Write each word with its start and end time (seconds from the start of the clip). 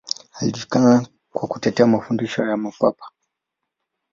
Alijulikana 0.39 1.07
kwa 1.33 1.47
kutetea 1.47 1.87
mafundisho 1.87 2.45
ya 2.45 2.57
Mapapa. 2.57 3.11